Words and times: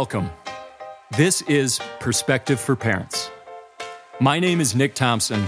Welcome. 0.00 0.30
This 1.16 1.40
is 1.40 1.80
Perspective 2.00 2.60
for 2.60 2.76
Parents. 2.76 3.30
My 4.20 4.38
name 4.38 4.60
is 4.60 4.74
Nick 4.74 4.94
Thompson, 4.94 5.46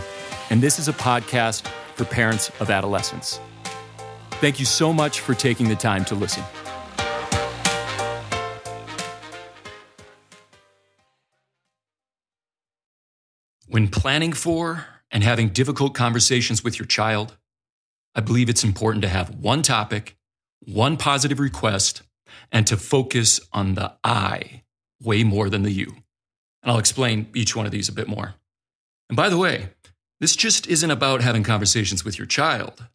and 0.48 0.62
this 0.62 0.78
is 0.78 0.88
a 0.88 0.94
podcast 0.94 1.68
for 1.96 2.06
parents 2.06 2.50
of 2.58 2.70
adolescents. 2.70 3.40
Thank 4.40 4.58
you 4.58 4.64
so 4.64 4.90
much 4.90 5.20
for 5.20 5.34
taking 5.34 5.68
the 5.68 5.76
time 5.76 6.02
to 6.06 6.14
listen. 6.14 6.42
When 13.66 13.88
planning 13.88 14.32
for 14.32 14.86
and 15.10 15.22
having 15.22 15.50
difficult 15.50 15.94
conversations 15.94 16.64
with 16.64 16.78
your 16.78 16.86
child, 16.86 17.36
I 18.14 18.22
believe 18.22 18.48
it's 18.48 18.64
important 18.64 19.02
to 19.02 19.08
have 19.08 19.28
one 19.28 19.60
topic, 19.60 20.16
one 20.60 20.96
positive 20.96 21.38
request, 21.38 22.00
and 22.52 22.66
to 22.66 22.76
focus 22.76 23.40
on 23.52 23.74
the 23.74 23.92
I 24.04 24.62
way 25.00 25.24
more 25.24 25.48
than 25.48 25.62
the 25.62 25.70
you. 25.70 25.94
And 26.62 26.72
I'll 26.72 26.78
explain 26.78 27.28
each 27.34 27.54
one 27.54 27.66
of 27.66 27.72
these 27.72 27.88
a 27.88 27.92
bit 27.92 28.08
more. 28.08 28.34
And 29.08 29.16
by 29.16 29.28
the 29.28 29.38
way, 29.38 29.70
this 30.20 30.36
just 30.36 30.66
isn't 30.66 30.90
about 30.90 31.22
having 31.22 31.44
conversations 31.44 32.04
with 32.04 32.18
your 32.18 32.26
child. 32.26 32.86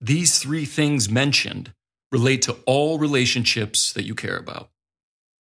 These 0.00 0.38
three 0.38 0.64
things 0.64 1.10
mentioned 1.10 1.72
relate 2.12 2.42
to 2.42 2.56
all 2.66 2.98
relationships 2.98 3.92
that 3.92 4.04
you 4.04 4.14
care 4.14 4.36
about, 4.36 4.70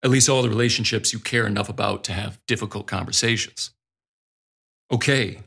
at 0.03 0.09
least 0.09 0.29
all 0.29 0.41
the 0.41 0.49
relationships 0.49 1.13
you 1.13 1.19
care 1.19 1.45
enough 1.45 1.69
about 1.69 2.03
to 2.05 2.13
have 2.13 2.43
difficult 2.47 2.87
conversations. 2.87 3.71
Okay, 4.91 5.39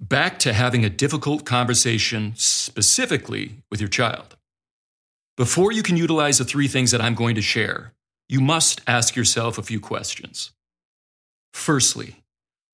back 0.00 0.38
to 0.40 0.52
having 0.52 0.84
a 0.84 0.90
difficult 0.90 1.44
conversation 1.44 2.32
specifically 2.36 3.62
with 3.70 3.80
your 3.80 3.88
child. 3.88 4.36
Before 5.36 5.70
you 5.70 5.82
can 5.82 5.96
utilize 5.98 6.38
the 6.38 6.44
three 6.44 6.66
things 6.66 6.92
that 6.92 7.02
I'm 7.02 7.14
going 7.14 7.34
to 7.34 7.42
share, 7.42 7.92
you 8.28 8.40
must 8.40 8.80
ask 8.86 9.14
yourself 9.14 9.58
a 9.58 9.62
few 9.62 9.80
questions. 9.80 10.52
Firstly, 11.52 12.24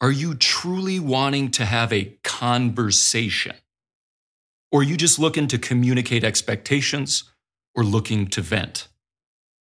are 0.01 0.13
you 0.13 0.35
truly 0.35 1.01
wanting 1.01 1.51
to 1.53 1.65
have 1.65 1.93
a 1.93 2.17
conversation? 2.23 3.57
Or 4.71 4.81
are 4.81 4.85
you 4.85 4.97
just 4.97 5.19
looking 5.19 5.49
to 5.49 5.59
communicate 5.59 6.25
expectations 6.25 7.25
or 7.75 7.85
looking 7.85 8.29
to 8.29 8.41
vent? 8.41 8.89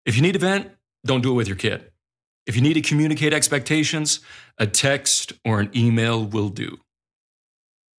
If 0.05 0.15
you 0.15 0.21
need 0.21 0.33
to 0.33 0.39
vent, 0.39 0.69
don't 1.05 1.21
do 1.21 1.31
it 1.31 1.35
with 1.35 1.47
your 1.47 1.57
kid. 1.57 1.91
If 2.45 2.55
you 2.55 2.61
need 2.61 2.73
to 2.73 2.81
communicate 2.81 3.33
expectations, 3.33 4.19
a 4.57 4.67
text 4.67 5.33
or 5.43 5.59
an 5.59 5.71
email 5.75 6.23
will 6.23 6.49
do. 6.49 6.79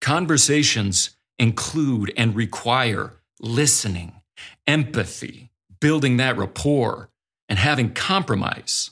Conversations 0.01 1.17
include 1.39 2.13
and 2.17 2.35
require 2.35 3.15
listening, 3.41 4.22
empathy, 4.67 5.51
building 5.81 6.17
that 6.17 6.37
rapport, 6.37 7.11
and 7.49 7.59
having 7.59 7.93
compromise. 7.93 8.91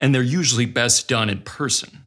And 0.00 0.14
they're 0.14 0.22
usually 0.22 0.66
best 0.66 1.08
done 1.08 1.30
in 1.30 1.40
person. 1.40 2.06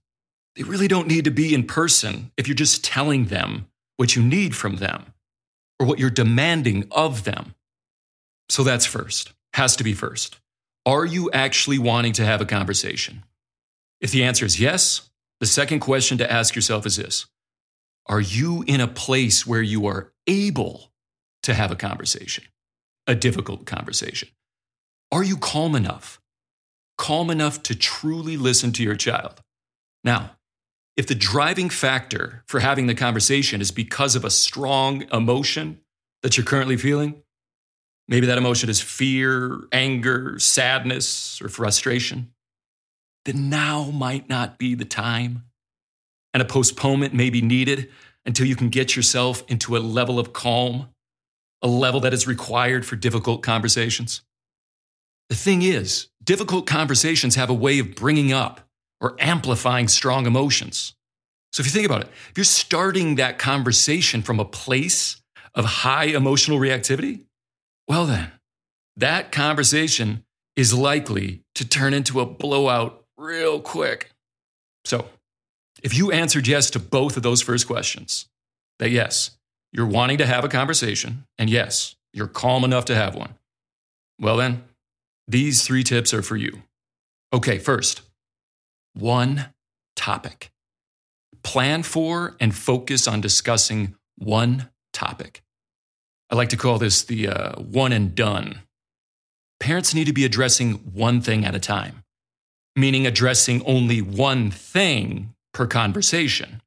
They 0.56 0.64
really 0.64 0.88
don't 0.88 1.08
need 1.08 1.26
to 1.26 1.32
be 1.32 1.54
in 1.54 1.64
person 1.66 2.32
if 2.38 2.48
you're 2.48 2.56
just 2.56 2.84
telling 2.84 3.26
them 3.26 3.68
what 3.98 4.16
you 4.16 4.22
need 4.22 4.56
from 4.56 4.78
them 4.78 5.14
or 5.80 5.86
what 5.86 6.00
you're 6.00 6.10
demanding 6.10 6.88
of 6.92 7.24
them. 7.24 7.56
So 8.50 8.64
that's 8.64 8.86
first, 8.86 9.34
has 9.54 9.76
to 9.78 9.84
be 9.84 9.94
first. 9.94 10.40
Are 10.86 11.06
you 11.06 11.30
actually 11.32 11.80
wanting 11.80 12.14
to 12.14 12.26
have 12.26 12.42
a 12.42 12.46
conversation? 12.46 13.24
If 14.02 14.12
the 14.12 14.24
answer 14.24 14.46
is 14.46 14.60
yes, 14.60 15.10
the 15.40 15.46
second 15.46 15.80
question 15.80 16.18
to 16.18 16.32
ask 16.32 16.56
yourself 16.56 16.86
is 16.86 16.98
this 16.98 17.28
Are 18.08 18.22
you 18.22 18.64
in 18.68 18.82
a 18.82 18.88
place 18.88 19.46
where 19.48 19.62
you 19.62 19.86
are 19.88 20.12
able 20.28 20.92
to 21.44 21.54
have 21.54 21.72
a 21.72 21.76
conversation, 21.76 22.44
a 23.10 23.16
difficult 23.16 23.66
conversation? 23.66 24.30
Are 25.12 25.24
you 25.24 25.36
calm 25.36 25.76
enough? 25.76 26.22
Calm 26.98 27.30
enough 27.30 27.64
to 27.64 27.76
truly 27.76 28.38
listen 28.38 28.72
to 28.74 28.84
your 28.84 28.96
child? 28.96 29.42
Now, 30.04 30.38
if 30.96 31.08
the 31.08 31.16
driving 31.16 31.70
factor 31.70 32.44
for 32.48 32.60
having 32.60 32.88
the 32.88 32.94
conversation 32.94 33.62
is 33.62 33.72
because 33.72 34.16
of 34.16 34.24
a 34.24 34.30
strong 34.30 35.06
emotion 35.12 35.80
that 36.22 36.38
you're 36.38 36.46
currently 36.46 36.78
feeling, 36.78 37.24
maybe 38.08 38.28
that 38.28 38.38
emotion 38.38 38.70
is 38.70 38.80
fear, 38.80 39.62
anger, 39.72 40.38
sadness, 40.38 41.42
or 41.42 41.50
frustration, 41.50 42.32
then 43.26 43.50
now 43.50 43.86
might 43.92 44.30
not 44.30 44.60
be 44.60 44.76
the 44.76 44.86
time. 44.86 45.46
And 46.34 46.44
a 46.44 46.46
postponement 46.46 47.14
may 47.14 47.32
be 47.32 47.42
needed 47.42 47.90
until 48.26 48.46
you 48.46 48.56
can 48.56 48.70
get 48.70 48.96
yourself 48.96 49.44
into 49.48 49.76
a 49.76 49.80
level 49.80 50.20
of 50.20 50.34
calm, 50.34 50.90
a 51.62 51.68
level 51.68 52.00
that 52.02 52.14
is 52.14 52.28
required 52.28 52.86
for 52.86 52.96
difficult 52.96 53.42
conversations. 53.44 54.22
The 55.30 55.36
thing 55.36 55.62
is, 55.62 56.08
difficult 56.24 56.66
conversations 56.66 57.36
have 57.36 57.50
a 57.50 57.54
way 57.54 57.80
of 57.80 57.96
bringing 57.96 58.32
up 58.34 58.62
or 59.02 59.16
amplifying 59.20 59.88
strong 59.88 60.26
emotions. 60.26 60.96
So 61.52 61.62
if 61.62 61.68
you 61.68 61.72
think 61.72 61.86
about 61.86 62.02
it, 62.02 62.10
if 62.30 62.38
you're 62.38 62.44
starting 62.44 63.16
that 63.16 63.40
conversation 63.40 64.22
from 64.22 64.40
a 64.40 64.46
place 64.46 65.22
of 65.56 65.66
high 65.66 66.06
emotional 66.06 66.60
reactivity, 66.60 67.26
well, 67.88 68.06
then, 68.06 68.32
that 68.98 69.32
conversation 69.32 70.24
is 70.56 70.74
likely 70.74 71.42
to 71.56 71.68
turn 71.68 71.94
into 71.94 72.20
a 72.20 72.26
blowout 72.26 73.04
real 73.18 73.60
quick. 73.60 74.12
So, 74.86 75.08
if 75.82 75.98
you 75.98 76.12
answered 76.12 76.48
yes 76.48 76.70
to 76.72 76.80
both 76.80 77.18
of 77.18 77.24
those 77.24 77.42
first 77.42 77.66
questions, 77.66 78.28
that 78.78 78.92
yes, 78.92 79.32
you're 79.72 79.86
wanting 79.86 80.18
to 80.18 80.26
have 80.26 80.44
a 80.44 80.50
conversation, 80.50 81.26
and 81.38 81.50
yes, 81.50 81.96
you're 82.14 82.28
calm 82.28 82.64
enough 82.64 82.86
to 82.86 82.96
have 82.96 83.16
one, 83.16 83.36
well, 84.20 84.38
then, 84.38 84.64
these 85.28 85.62
three 85.62 85.84
tips 85.84 86.14
are 86.14 86.22
for 86.22 86.36
you. 86.36 86.64
Okay, 87.32 87.60
first, 87.60 88.02
one 88.94 89.54
topic. 89.96 90.52
Plan 91.44 91.84
for 91.84 92.36
and 92.40 92.54
focus 92.54 93.08
on 93.08 93.22
discussing 93.22 93.96
one 94.18 94.70
topic. 94.92 95.42
I 96.30 96.36
like 96.36 96.50
to 96.50 96.58
call 96.58 96.78
this 96.78 97.04
the 97.04 97.30
uh, 97.30 97.62
one 97.62 97.94
and 97.94 98.14
done. 98.14 98.62
Parents 99.60 99.94
need 99.94 100.06
to 100.06 100.14
be 100.14 100.26
addressing 100.26 100.74
one 100.94 101.22
thing 101.22 101.46
at 101.46 101.56
a 101.56 101.60
time, 101.60 102.04
meaning 102.76 103.08
addressing 103.08 103.64
only 103.66 104.02
one 104.02 104.52
thing 104.52 105.34
per 105.54 105.66
conversation. 105.66 106.62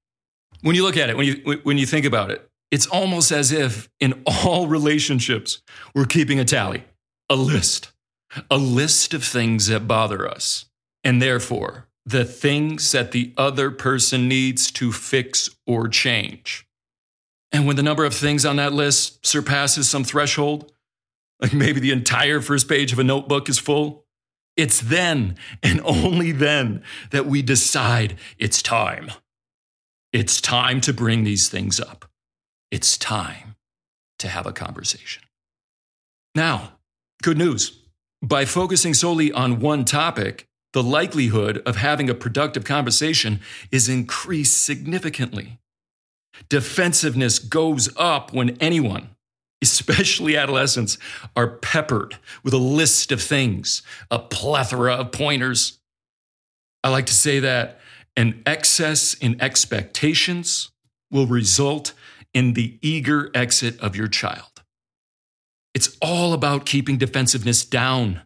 When 0.63 0.77
you 0.77 0.85
look 0.85 0.97
at 0.97 1.11
it, 1.11 1.17
when 1.17 1.27
you, 1.27 1.61
when 1.65 1.79
you 1.79 1.87
think 1.87 2.07
about 2.07 2.31
it, 2.31 2.49
it's 2.73 2.89
almost 2.89 3.31
as 3.31 3.53
if 3.53 3.89
in 4.01 4.21
all 4.27 4.67
relationships, 4.67 5.63
we're 5.95 6.07
keeping 6.07 6.41
a 6.41 6.45
tally, 6.45 6.83
a 7.31 7.37
list 7.37 7.93
a 8.51 8.57
list 8.57 9.15
of 9.15 9.25
things 9.25 9.67
that 9.67 9.87
bother 9.87 10.29
us, 10.29 10.67
and 11.05 11.21
therefore 11.21 11.89
the 12.05 12.25
things 12.25 12.91
that 12.93 13.13
the 13.13 13.33
other 13.37 13.71
person 13.71 14.27
needs 14.27 14.71
to 14.73 14.91
fix 14.91 15.49
or 15.67 15.87
change. 15.87 16.67
And 17.53 17.67
when 17.67 17.77
the 17.77 17.83
number 17.83 18.05
of 18.05 18.15
things 18.15 18.45
on 18.45 18.57
that 18.57 18.73
list 18.73 19.25
surpasses 19.25 19.89
some 19.89 20.03
threshold, 20.03 20.73
like 21.41 21.53
maybe 21.53 21.79
the 21.79 21.93
entire 21.93 22.41
first 22.41 22.69
page 22.69 22.93
of 22.93 22.99
a 22.99 23.05
notebook 23.05 23.49
is 23.49 23.59
full, 23.59 24.05
it's 24.57 24.81
then 24.81 25.37
and 25.63 25.81
only 25.85 26.33
then 26.33 26.83
that 27.11 27.27
we 27.27 27.41
decide 27.41 28.17
it's 28.39 28.63
time. 28.63 29.11
It's 30.13 30.41
time 30.41 30.81
to 30.83 30.93
bring 30.93 31.23
these 31.25 31.49
things 31.49 31.79
up. 31.79 32.07
It's 32.73 32.97
time 32.97 33.57
to 34.19 34.29
have 34.29 34.47
a 34.47 34.53
conversation. 34.53 35.25
Now, 36.35 36.79
good 37.23 37.37
news. 37.37 37.79
By 38.23 38.47
focusing 38.47 38.95
solely 38.95 39.31
on 39.31 39.61
one 39.61 39.85
topic, 39.85 40.47
the 40.73 40.83
likelihood 40.83 41.61
of 41.67 41.77
having 41.77 42.09
a 42.09 42.15
productive 42.15 42.65
conversation 42.65 43.41
is 43.71 43.91
increased 43.91 44.63
significantly. 44.63 45.59
Defensiveness 46.49 47.39
goes 47.39 47.91
up 47.99 48.33
when 48.33 48.57
anyone, 48.59 49.11
especially 49.61 50.35
adolescents, 50.35 50.97
are 51.37 51.59
peppered 51.59 52.17
with 52.43 52.55
a 52.55 52.59
list 52.59 53.13
of 53.13 53.21
things, 53.21 53.83
a 54.11 54.19
plethora 54.19 54.95
of 54.95 55.13
pointers. 55.13 55.79
I 56.83 56.89
like 56.89 57.05
to 57.05 57.13
say 57.13 57.39
that 57.41 57.81
an 58.17 58.43
excess 58.47 59.13
in 59.13 59.39
expectations 59.43 60.71
will 61.11 61.27
result 61.27 61.93
in 62.35 62.55
the 62.55 62.79
eager 62.83 63.31
exit 63.35 63.79
of 63.81 63.97
your 63.97 64.09
child. 64.09 64.63
It's 65.75 65.97
all 66.01 66.33
about 66.33 66.67
keeping 66.67 66.99
defensiveness 66.99 67.65
down. 67.65 68.23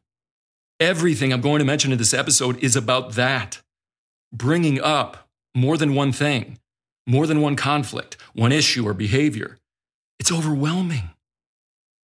Everything 0.80 1.32
I'm 1.32 1.40
going 1.40 1.60
to 1.60 1.64
mention 1.64 1.92
in 1.92 1.98
this 1.98 2.14
episode 2.14 2.62
is 2.62 2.76
about 2.76 3.12
that. 3.12 3.60
Bringing 4.32 4.80
up 4.80 5.28
more 5.54 5.76
than 5.76 5.94
one 5.94 6.12
thing, 6.12 6.58
more 7.06 7.26
than 7.26 7.40
one 7.40 7.56
conflict, 7.56 8.16
one 8.34 8.52
issue 8.52 8.86
or 8.86 8.94
behavior. 8.94 9.58
It's 10.18 10.32
overwhelming. 10.32 11.10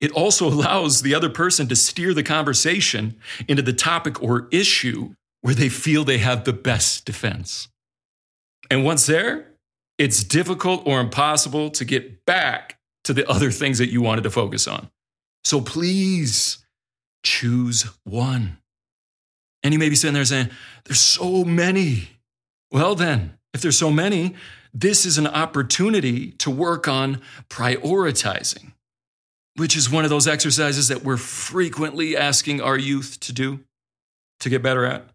It 0.00 0.10
also 0.12 0.46
allows 0.52 1.02
the 1.02 1.14
other 1.14 1.28
person 1.28 1.68
to 1.68 1.76
steer 1.76 2.14
the 2.14 2.22
conversation 2.22 3.16
into 3.48 3.62
the 3.62 3.72
topic 3.72 4.22
or 4.22 4.48
issue 4.50 5.14
where 5.42 5.54
they 5.54 5.68
feel 5.68 6.04
they 6.04 6.18
have 6.18 6.44
the 6.44 6.52
best 6.52 7.04
defense. 7.04 7.68
And 8.70 8.84
once 8.84 9.06
there, 9.06 9.51
it's 10.02 10.24
difficult 10.24 10.82
or 10.84 10.98
impossible 10.98 11.70
to 11.70 11.84
get 11.84 12.26
back 12.26 12.76
to 13.04 13.14
the 13.14 13.24
other 13.30 13.52
things 13.52 13.78
that 13.78 13.92
you 13.92 14.02
wanted 14.02 14.24
to 14.24 14.30
focus 14.30 14.66
on. 14.66 14.90
So 15.44 15.60
please 15.60 16.58
choose 17.22 17.84
one. 18.02 18.58
And 19.62 19.72
you 19.72 19.78
may 19.78 19.88
be 19.88 19.94
sitting 19.94 20.14
there 20.14 20.24
saying, 20.24 20.50
There's 20.86 20.98
so 20.98 21.44
many. 21.44 22.08
Well, 22.72 22.96
then, 22.96 23.38
if 23.54 23.62
there's 23.62 23.78
so 23.78 23.92
many, 23.92 24.34
this 24.74 25.06
is 25.06 25.18
an 25.18 25.28
opportunity 25.28 26.32
to 26.32 26.50
work 26.50 26.88
on 26.88 27.20
prioritizing, 27.48 28.72
which 29.54 29.76
is 29.76 29.88
one 29.88 30.02
of 30.02 30.10
those 30.10 30.26
exercises 30.26 30.88
that 30.88 31.04
we're 31.04 31.16
frequently 31.16 32.16
asking 32.16 32.60
our 32.60 32.76
youth 32.76 33.20
to 33.20 33.32
do 33.32 33.60
to 34.40 34.48
get 34.48 34.64
better 34.64 34.84
at. 34.84 35.06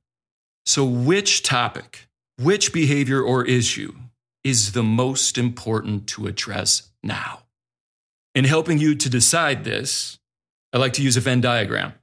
So, 0.66 0.86
which 0.86 1.44
topic, 1.44 2.08
which 2.38 2.72
behavior 2.72 3.22
or 3.22 3.44
issue 3.44 3.94
is 4.48 4.72
the 4.72 4.84
most 4.84 5.38
important 5.38 6.08
to 6.08 6.26
address 6.26 6.90
now? 7.04 7.44
In 8.34 8.46
helping 8.46 8.78
you 8.78 8.96
to 8.96 9.10
decide 9.10 9.64
this, 9.64 10.20
I 10.72 10.78
like 10.78 10.94
to 10.94 11.04
use 11.04 11.18
a 11.18 11.22
Venn 11.22 11.42
diagram. 11.42 11.94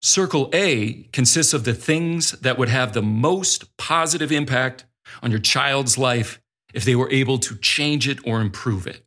Circle 0.00 0.50
A 0.52 1.04
consists 1.12 1.52
of 1.52 1.64
the 1.64 1.74
things 1.74 2.32
that 2.32 2.58
would 2.58 2.68
have 2.68 2.92
the 2.92 3.02
most 3.02 3.76
positive 3.76 4.30
impact 4.30 4.84
on 5.22 5.30
your 5.30 5.40
child's 5.40 5.98
life 5.98 6.40
if 6.74 6.84
they 6.84 6.96
were 6.96 7.10
able 7.10 7.38
to 7.38 7.56
change 7.56 8.08
it 8.08 8.18
or 8.24 8.40
improve 8.40 8.86
it. 8.86 9.04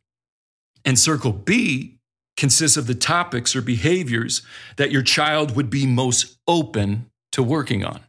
And 0.84 0.98
circle 0.98 1.32
B 1.32 1.98
consists 2.36 2.76
of 2.76 2.86
the 2.86 2.94
topics 2.94 3.56
or 3.56 3.62
behaviors 3.62 4.42
that 4.76 4.90
your 4.90 5.02
child 5.02 5.56
would 5.56 5.70
be 5.70 5.86
most 5.86 6.38
open 6.46 7.10
to 7.32 7.42
working 7.42 7.84
on. 7.84 8.00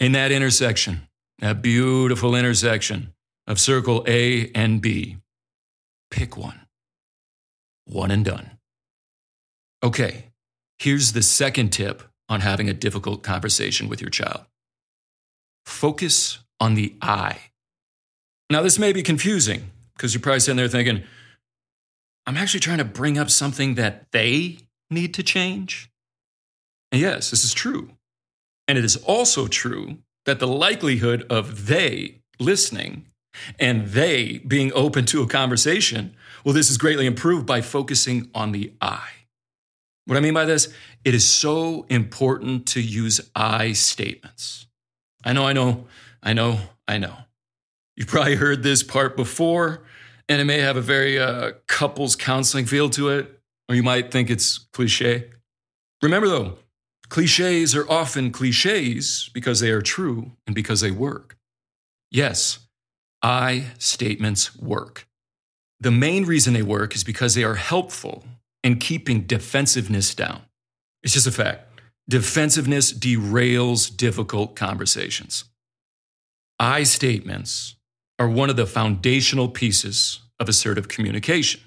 In 0.00 0.12
that 0.12 0.32
intersection, 0.32 1.06
that 1.38 1.62
beautiful 1.62 2.34
intersection 2.34 3.13
of 3.46 3.60
circle 3.60 4.04
A 4.06 4.50
and 4.54 4.80
B, 4.80 5.18
pick 6.10 6.36
one. 6.36 6.60
One 7.86 8.10
and 8.10 8.24
done. 8.24 8.52
Okay, 9.82 10.30
Here's 10.78 11.12
the 11.12 11.22
second 11.22 11.70
tip 11.70 12.02
on 12.28 12.40
having 12.40 12.68
a 12.68 12.74
difficult 12.74 13.22
conversation 13.22 13.88
with 13.88 14.00
your 14.00 14.10
child 14.10 14.44
focus 15.64 16.40
on 16.60 16.74
the 16.74 16.94
I. 17.00 17.38
Now, 18.50 18.60
this 18.60 18.78
may 18.78 18.92
be 18.92 19.02
confusing 19.02 19.70
because 19.94 20.12
you're 20.12 20.20
probably 20.20 20.40
sitting 20.40 20.58
there 20.58 20.68
thinking, 20.68 21.02
I'm 22.26 22.36
actually 22.36 22.60
trying 22.60 22.78
to 22.78 22.84
bring 22.84 23.16
up 23.16 23.30
something 23.30 23.76
that 23.76 24.12
they 24.12 24.58
need 24.90 25.14
to 25.14 25.22
change. 25.22 25.90
And 26.92 27.00
yes, 27.00 27.30
this 27.30 27.44
is 27.44 27.54
true. 27.54 27.92
And 28.68 28.76
it 28.76 28.84
is 28.84 28.96
also 28.96 29.46
true 29.46 29.96
that 30.26 30.38
the 30.38 30.46
likelihood 30.46 31.26
of 31.30 31.66
they 31.66 32.20
listening 32.38 33.06
and 33.58 33.88
they 33.88 34.38
being 34.38 34.72
open 34.74 35.04
to 35.06 35.22
a 35.22 35.26
conversation, 35.26 36.14
well, 36.44 36.54
this 36.54 36.70
is 36.70 36.78
greatly 36.78 37.06
improved 37.06 37.46
by 37.46 37.60
focusing 37.60 38.30
on 38.34 38.52
the 38.52 38.72
I. 38.80 39.08
What 40.06 40.18
I 40.18 40.20
mean 40.20 40.34
by 40.34 40.44
this, 40.44 40.72
it 41.04 41.14
is 41.14 41.26
so 41.26 41.86
important 41.88 42.66
to 42.68 42.80
use 42.80 43.20
I 43.34 43.72
statements. 43.72 44.66
I 45.24 45.32
know, 45.32 45.46
I 45.46 45.54
know, 45.54 45.86
I 46.22 46.34
know, 46.34 46.58
I 46.86 46.98
know. 46.98 47.16
You've 47.96 48.08
probably 48.08 48.36
heard 48.36 48.62
this 48.62 48.82
part 48.82 49.16
before, 49.16 49.84
and 50.28 50.40
it 50.40 50.44
may 50.44 50.58
have 50.58 50.76
a 50.76 50.82
very 50.82 51.18
uh, 51.18 51.52
couples 51.66 52.16
counseling 52.16 52.66
feel 52.66 52.90
to 52.90 53.08
it, 53.08 53.40
or 53.68 53.74
you 53.74 53.82
might 53.82 54.10
think 54.10 54.30
it's 54.30 54.58
cliche. 54.58 55.30
Remember 56.02 56.28
though, 56.28 56.58
cliches 57.08 57.74
are 57.74 57.88
often 57.90 58.30
cliches 58.30 59.30
because 59.32 59.60
they 59.60 59.70
are 59.70 59.80
true 59.80 60.32
and 60.46 60.54
because 60.54 60.80
they 60.80 60.90
work. 60.90 61.38
Yes, 62.10 62.58
I 63.24 63.68
statements 63.78 64.54
work. 64.54 65.08
The 65.80 65.90
main 65.90 66.24
reason 66.26 66.52
they 66.52 66.62
work 66.62 66.94
is 66.94 67.04
because 67.04 67.34
they 67.34 67.42
are 67.42 67.54
helpful 67.54 68.22
in 68.62 68.78
keeping 68.78 69.22
defensiveness 69.22 70.14
down. 70.14 70.42
It's 71.02 71.14
just 71.14 71.26
a 71.26 71.32
fact. 71.32 71.80
Defensiveness 72.08 72.92
derails 72.92 73.94
difficult 73.94 74.56
conversations. 74.56 75.44
I 76.60 76.82
statements 76.82 77.76
are 78.18 78.28
one 78.28 78.50
of 78.50 78.56
the 78.56 78.66
foundational 78.66 79.48
pieces 79.48 80.20
of 80.38 80.48
assertive 80.48 80.88
communication. 80.88 81.62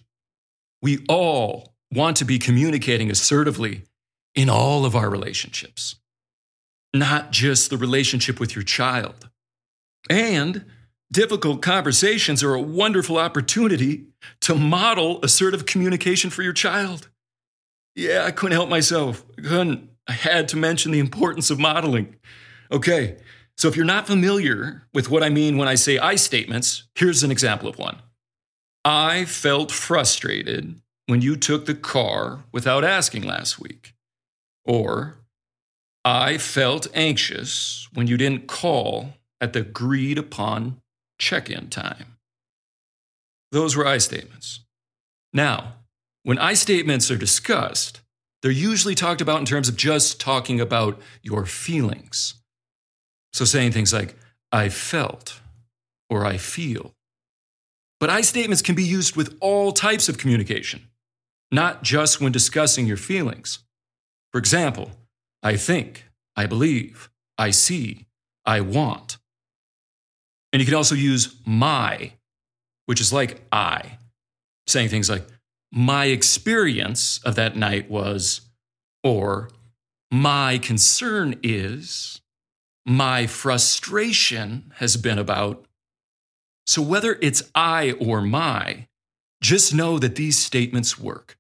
We 0.84 1.04
all 1.10 1.74
want 1.92 2.18
to 2.18 2.26
be 2.26 2.38
communicating 2.38 3.10
assertively 3.10 3.82
in 4.36 4.48
all 4.48 4.86
of 4.86 4.96
our 4.96 5.10
relationships, 5.10 5.96
not 6.94 7.32
just 7.32 7.72
the 7.72 7.78
relationship 7.78 8.40
with 8.40 8.56
your 8.56 8.64
child. 8.64 9.30
And 10.08 10.66
Difficult 11.12 11.62
conversations 11.62 12.44
are 12.44 12.54
a 12.54 12.62
wonderful 12.62 13.18
opportunity 13.18 14.08
to 14.42 14.56
model 14.56 15.24
assertive 15.24 15.66
communication 15.66 16.30
for 16.30 16.44
your 16.44 16.54
child. 16.54 17.10
Yeah, 17.96 18.26
I 18.26 18.32
couldn't 18.32 18.58
help 18.58 18.70
myself. 18.70 19.24
I 19.38 19.42
couldn't. 19.42 19.90
I 20.08 20.14
had 20.14 20.48
to 20.50 20.58
mention 20.58 20.92
the 20.92 21.00
importance 21.00 21.50
of 21.50 21.60
modeling. 21.60 22.16
Okay, 22.72 23.18
so 23.58 23.68
if 23.68 23.76
you're 23.76 23.86
not 23.86 24.08
familiar 24.08 24.88
with 24.94 25.10
what 25.10 25.24
I 25.24 25.30
mean 25.30 25.58
when 25.58 25.68
I 25.68 25.76
say 25.76 25.98
I 25.98 26.16
statements, 26.16 26.84
here's 26.96 27.24
an 27.24 27.32
example 27.32 27.68
of 27.68 27.78
one. 27.78 28.02
I 28.86 29.26
felt 29.26 29.72
frustrated 29.72 30.82
when 31.08 31.22
you 31.22 31.36
took 31.36 31.66
the 31.66 31.74
car 31.74 32.44
without 32.52 32.84
asking 32.84 33.24
last 33.24 33.60
week. 33.60 33.94
Or, 34.66 35.20
I 36.06 36.38
felt 36.38 36.88
anxious 36.94 37.88
when 37.94 38.08
you 38.08 38.18
didn't 38.18 38.48
call 38.48 39.14
at 39.42 39.54
the 39.54 39.60
agreed 39.62 40.18
upon 40.18 40.82
check 41.20 41.50
in 41.50 41.70
time. 41.70 42.18
Those 43.52 43.76
were 43.76 43.88
I 43.88 43.98
statements. 43.98 44.62
Now, 45.34 45.74
when 46.24 46.38
I 46.38 46.54
statements 46.54 47.10
are 47.10 47.18
discussed, 47.18 48.02
they're 48.42 48.52
usually 48.52 48.96
talked 48.96 49.22
about 49.22 49.40
in 49.40 49.46
terms 49.46 49.70
of 49.70 49.78
just 49.78 50.20
talking 50.20 50.60
about 50.60 51.00
your 51.22 51.46
feelings. 51.46 52.36
So 53.34 53.46
saying 53.46 53.72
things 53.72 53.94
like, 53.94 54.16
I 54.52 54.70
felt 54.70 55.40
or 56.10 56.26
I 56.26 56.38
feel. 56.38 56.94
But 58.00 58.10
I 58.10 58.22
statements 58.22 58.62
can 58.62 58.76
be 58.76 58.84
used 58.84 59.16
with 59.16 59.38
all 59.40 59.72
types 59.72 60.08
of 60.08 60.18
communication, 60.18 60.88
not 61.52 61.84
just 61.84 62.22
when 62.22 62.32
discussing 62.32 62.86
your 62.86 62.98
feelings. 62.98 63.60
For 64.32 64.38
example, 64.38 64.92
I 65.42 65.56
think, 65.56 66.06
I 66.36 66.46
believe, 66.46 67.10
I 67.38 67.52
see, 67.52 68.06
I 68.46 68.62
want. 68.62 69.18
And 70.58 70.62
you 70.64 70.66
can 70.66 70.74
also 70.74 70.96
use 70.96 71.36
my, 71.46 72.14
which 72.88 73.00
is 73.00 73.14
like 73.14 73.46
I, 73.52 74.00
saying 74.66 74.90
things 74.90 75.08
like, 75.08 75.24
my 75.72 76.06
experience 76.06 77.20
of 77.24 77.36
that 77.36 77.56
night 77.56 77.92
was, 77.92 78.42
or 79.04 79.52
my 80.10 80.58
concern 80.58 81.40
is, 81.44 82.22
my 82.88 83.28
frustration 83.28 84.74
has 84.78 84.98
been 84.98 85.20
about. 85.20 85.64
So 86.66 86.82
whether 86.82 87.20
it's 87.22 87.44
I 87.54 87.92
or 87.92 88.20
my, 88.20 88.88
just 89.44 89.76
know 89.76 90.00
that 90.00 90.16
these 90.16 90.40
statements 90.40 90.98
work. 90.98 91.38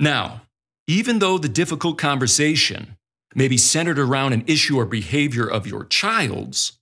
Now, 0.00 0.40
even 0.88 1.20
though 1.20 1.38
the 1.38 1.48
difficult 1.48 1.96
conversation 1.96 2.96
may 3.36 3.46
be 3.46 3.56
centered 3.56 4.00
around 4.00 4.32
an 4.32 4.42
issue 4.48 4.80
or 4.80 4.84
behavior 4.84 5.46
of 5.46 5.68
your 5.68 5.84
child's, 5.84 6.76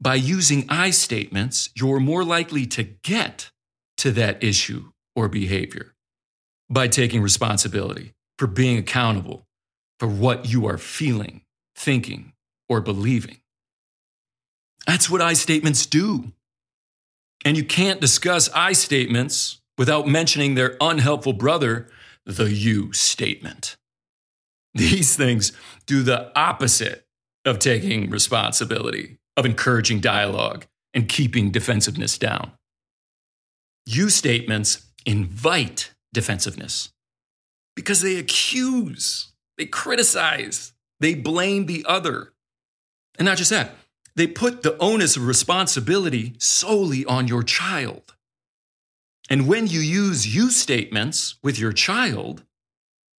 by 0.00 0.14
using 0.14 0.66
I 0.68 0.90
statements, 0.90 1.70
you're 1.74 2.00
more 2.00 2.24
likely 2.24 2.66
to 2.66 2.82
get 2.82 3.50
to 3.98 4.10
that 4.12 4.42
issue 4.42 4.90
or 5.14 5.28
behavior 5.28 5.94
by 6.68 6.88
taking 6.88 7.22
responsibility 7.22 8.12
for 8.38 8.46
being 8.46 8.76
accountable 8.78 9.46
for 9.98 10.08
what 10.08 10.50
you 10.50 10.66
are 10.66 10.78
feeling, 10.78 11.42
thinking, 11.74 12.32
or 12.68 12.80
believing. 12.80 13.38
That's 14.86 15.08
what 15.08 15.22
I 15.22 15.32
statements 15.32 15.86
do. 15.86 16.32
And 17.44 17.56
you 17.56 17.64
can't 17.64 18.00
discuss 18.00 18.50
I 18.54 18.72
statements 18.72 19.60
without 19.78 20.06
mentioning 20.06 20.54
their 20.54 20.76
unhelpful 20.80 21.32
brother, 21.32 21.88
the 22.24 22.50
you 22.50 22.92
statement. 22.92 23.76
These 24.74 25.16
things 25.16 25.52
do 25.86 26.02
the 26.02 26.36
opposite 26.38 27.06
of 27.44 27.58
taking 27.58 28.10
responsibility 28.10 29.18
of 29.36 29.46
encouraging 29.46 30.00
dialogue 30.00 30.66
and 30.94 31.08
keeping 31.08 31.50
defensiveness 31.50 32.18
down. 32.18 32.52
You 33.84 34.08
statements 34.08 34.86
invite 35.04 35.92
defensiveness 36.12 36.92
because 37.74 38.00
they 38.00 38.16
accuse, 38.16 39.32
they 39.58 39.66
criticize, 39.66 40.72
they 41.00 41.14
blame 41.14 41.66
the 41.66 41.84
other. 41.86 42.32
And 43.18 43.26
not 43.26 43.38
just 43.38 43.50
that, 43.50 43.74
they 44.16 44.26
put 44.26 44.62
the 44.62 44.76
onus 44.78 45.16
of 45.16 45.26
responsibility 45.26 46.34
solely 46.38 47.04
on 47.04 47.28
your 47.28 47.42
child. 47.42 48.14
And 49.28 49.46
when 49.46 49.66
you 49.66 49.80
use 49.80 50.34
you 50.34 50.50
statements 50.50 51.36
with 51.42 51.58
your 51.58 51.72
child, 51.72 52.42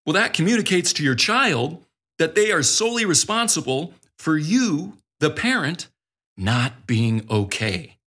well, 0.04 0.14
that 0.14 0.32
communicates 0.32 0.92
to 0.94 1.04
your 1.04 1.14
child 1.14 1.84
that 2.18 2.34
they 2.34 2.50
are 2.50 2.62
solely 2.62 3.04
responsible 3.04 3.94
for 4.18 4.36
you, 4.36 4.94
the 5.20 5.30
parent, 5.30 5.88
not 6.38 6.86
being 6.86 7.26
okay. 7.28 7.98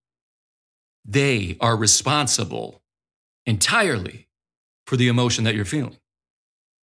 They 1.06 1.58
are 1.60 1.76
responsible 1.76 2.82
entirely 3.46 4.28
for 4.88 4.98
the 4.98 5.08
emotion 5.08 5.44
that 5.44 5.56
you're 5.56 5.66
feeling. 5.66 5.98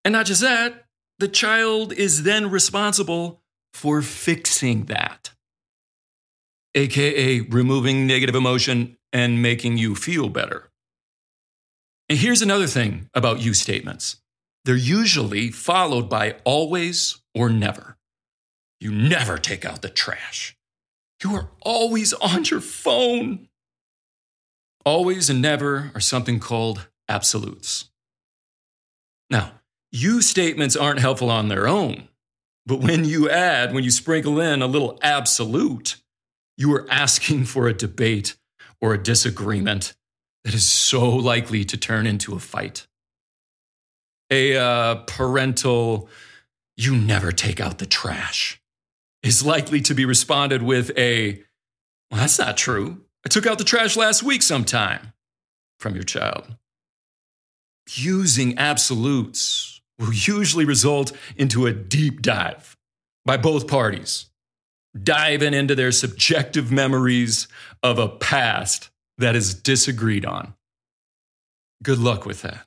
And 0.05 0.12
not 0.12 0.26
just 0.26 0.43
that, 0.43 0.85
the 1.19 1.28
child 1.28 1.93
is 1.93 2.23
then 2.23 2.50
responsible 2.50 3.43
for 3.73 4.02
fixing 4.02 4.85
that, 4.85 5.31
aka 6.75 7.40
removing 7.40 8.07
negative 8.07 8.35
emotion 8.35 8.97
and 9.12 9.43
making 9.43 9.78
you 9.78 9.95
feel 9.95 10.28
better. 10.28 10.71
And 12.09 12.19
here's 12.19 12.43
another 12.43 12.67
thing 12.67 13.09
about 13.14 13.40
you 13.40 13.55
statements 13.55 14.17
they're 14.64 14.76
usually 14.76 15.50
followed 15.50 16.09
by 16.09 16.37
always 16.45 17.21
or 17.35 17.49
never. 17.49 17.97
You 18.81 18.93
never 18.93 19.38
take 19.38 19.64
out 19.64 19.83
the 19.83 19.88
trash. 19.88 20.58
You 21.22 21.34
are 21.34 21.50
always 21.62 22.12
on 22.14 22.44
your 22.44 22.60
phone. 22.60 23.48
Always 24.84 25.28
and 25.28 25.42
never 25.42 25.90
are 25.94 26.00
something 26.00 26.38
called 26.38 26.88
absolutes. 27.08 27.90
Now, 29.30 29.52
you 29.90 30.22
statements 30.22 30.76
aren't 30.76 31.00
helpful 31.00 31.30
on 31.30 31.48
their 31.48 31.66
own, 31.66 32.08
but 32.66 32.80
when 32.80 33.04
you 33.04 33.28
add, 33.28 33.75
when 33.75 33.84
you 33.84 33.90
sprinkle 33.90 34.40
in 34.40 34.62
a 34.62 34.66
little 34.66 34.98
absolute, 35.02 35.96
you 36.56 36.72
are 36.75 36.87
asking 36.90 37.44
for 37.46 37.66
a 37.66 37.75
debate 37.75 38.37
or 38.80 38.94
a 38.94 39.02
disagreement 39.02 39.94
that 40.44 40.54
is 40.54 40.66
so 40.66 41.08
likely 41.08 41.64
to 41.64 41.76
turn 41.76 42.06
into 42.06 42.34
a 42.34 42.38
fight. 42.38 42.87
A 44.30 44.56
uh, 44.56 44.94
parental, 45.06 46.08
you 46.76 46.94
never 46.96 47.32
take 47.32 47.60
out 47.60 47.78
the 47.78 47.87
trash, 47.87 48.60
is 49.22 49.44
likely 49.44 49.80
to 49.82 49.94
be 49.94 50.04
responded 50.04 50.62
with 50.62 50.96
a, 50.96 51.42
well, 52.10 52.20
that's 52.20 52.38
not 52.38 52.56
true. 52.56 53.02
I 53.25 53.28
took 53.28 53.46
out 53.46 53.58
the 53.58 53.64
trash 53.64 53.96
last 53.96 54.22
week 54.22 54.42
sometime 54.42 55.12
from 55.80 55.94
your 55.94 56.04
child. 56.04 56.56
Using 57.90 58.58
absolutes 58.58 59.80
will 59.98 60.12
usually 60.12 60.64
result 60.64 61.12
into 61.37 61.66
a 61.66 61.72
deep 61.72 62.22
dive 62.22 62.76
by 63.25 63.37
both 63.37 63.66
parties, 63.66 64.26
diving 65.00 65.54
into 65.54 65.75
their 65.75 65.92
subjective 65.92 66.70
memories 66.70 67.48
of 67.82 67.98
a 67.98 68.08
past 68.08 68.90
that 69.18 69.34
is 69.34 69.54
disagreed 69.54 70.25
on. 70.25 70.54
Good 71.82 71.98
luck 71.98 72.25
with 72.25 72.42
that. 72.42 72.66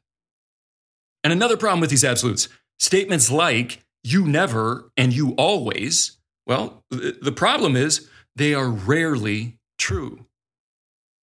And 1.23 1.31
another 1.31 1.57
problem 1.57 1.81
with 1.81 1.89
these 1.89 2.03
absolutes 2.03 2.49
statements 2.79 3.31
like 3.31 3.83
you 4.03 4.25
never 4.25 4.91
and 4.97 5.13
you 5.13 5.31
always, 5.31 6.17
well, 6.45 6.83
the 6.89 7.33
problem 7.35 7.75
is 7.75 8.09
they 8.35 8.53
are 8.53 8.69
rarely 8.69 9.57
true. 9.77 10.25